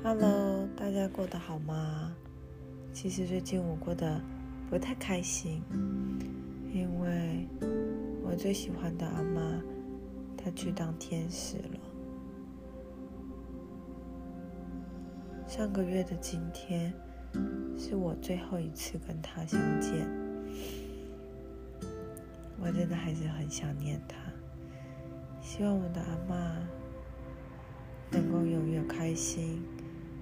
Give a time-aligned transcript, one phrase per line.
[0.00, 2.14] Hello，大家过得好吗？
[2.92, 4.20] 其实最近我过得
[4.70, 5.60] 不太开心，
[6.72, 7.48] 因为
[8.22, 9.60] 我最喜欢的阿妈，
[10.36, 11.80] 她去当天使了。
[15.48, 16.94] 上个月的今天，
[17.76, 20.08] 是我最后一次跟她相见，
[22.60, 24.16] 我真的还是很想念她。
[25.42, 26.56] 希望我的阿妈
[28.12, 29.60] 能够永远开心。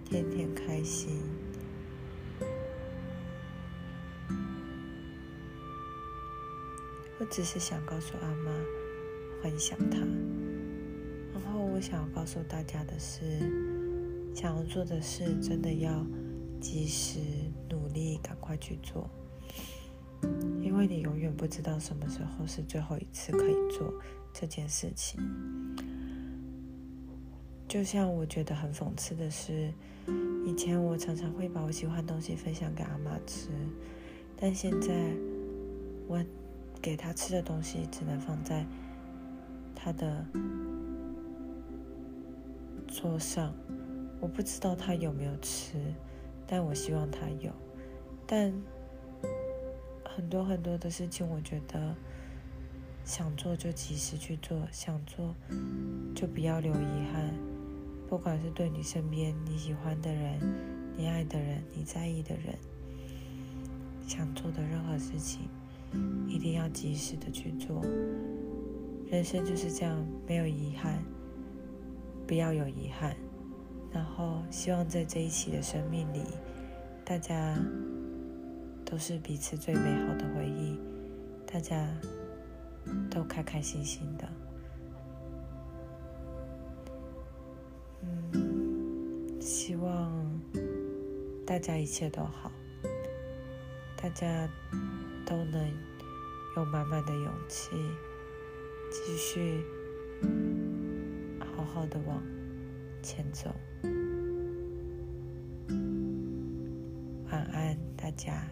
[0.08, 1.20] 天天开心。
[7.18, 8.52] 我只是想告诉阿妈，
[9.42, 9.98] 很想她。
[11.32, 13.22] 然后我想要告诉大家的是，
[14.34, 16.06] 想要做的事真的要
[16.60, 17.18] 及时
[17.68, 19.10] 努力，赶快去做。
[20.62, 23.92] 因为你永远不知道什么时候是最后一次可以做
[24.32, 25.20] 这件事情。
[27.68, 29.72] 就像我觉得很讽刺的是，
[30.46, 33.48] 以前我常常会把我喜欢的东西分享给阿妈吃，
[34.36, 35.12] 但现在
[36.06, 36.24] 我
[36.80, 38.64] 给她吃的东西只能放在
[39.74, 40.24] 她的
[42.86, 43.52] 桌上，
[44.20, 45.76] 我不知道她有没有吃，
[46.46, 47.50] 但我希望她有。
[48.26, 48.52] 但
[50.04, 51.94] 很多很多的事情，我觉得
[53.06, 55.32] 想做就及时去做，想做
[56.12, 57.32] 就不要留遗憾。
[58.08, 60.40] 不管是对你身边你喜欢的人、
[60.96, 62.58] 你爱的人、你在意的人，
[64.08, 65.48] 想做的任何事情，
[66.26, 67.80] 一定要及时的去做。
[69.08, 70.98] 人生就是这样，没有遗憾，
[72.26, 73.16] 不要有遗憾。
[73.92, 76.22] 然后，希望在这一期的生命里，
[77.04, 77.56] 大家
[78.84, 80.76] 都是彼此最美好的回忆，
[81.46, 81.88] 大家
[83.10, 84.28] 都开开心心的。
[88.02, 90.40] 嗯希望
[91.46, 92.50] 大家一切都好，
[93.96, 94.48] 大家
[95.24, 95.70] 都能
[96.56, 97.70] 有满满的勇气，
[98.90, 99.64] 继续
[101.40, 102.22] 好好的往
[103.02, 103.54] 前走。
[107.30, 108.48] 晚安，大家。